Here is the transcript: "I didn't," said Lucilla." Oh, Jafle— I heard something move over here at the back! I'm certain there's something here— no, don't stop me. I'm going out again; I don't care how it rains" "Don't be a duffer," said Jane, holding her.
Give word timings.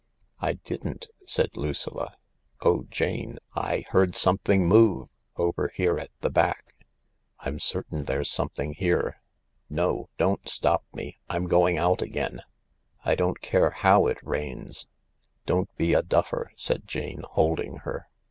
"I 0.39 0.53
didn't," 0.53 1.09
said 1.27 1.51
Lucilla." 1.55 2.17
Oh, 2.65 2.85
Jafle— 2.89 3.37
I 3.53 3.85
heard 3.89 4.15
something 4.15 4.67
move 4.67 5.09
over 5.35 5.71
here 5.75 5.99
at 5.99 6.09
the 6.21 6.31
back! 6.31 6.73
I'm 7.41 7.59
certain 7.59 8.05
there's 8.05 8.31
something 8.31 8.73
here— 8.73 9.21
no, 9.69 10.09
don't 10.17 10.49
stop 10.49 10.83
me. 10.91 11.19
I'm 11.29 11.45
going 11.45 11.77
out 11.77 12.01
again; 12.01 12.41
I 13.05 13.13
don't 13.13 13.41
care 13.41 13.69
how 13.69 14.07
it 14.07 14.17
rains" 14.23 14.87
"Don't 15.45 15.69
be 15.75 15.93
a 15.93 16.01
duffer," 16.01 16.51
said 16.55 16.87
Jane, 16.87 17.21
holding 17.23 17.75
her. 17.85 18.07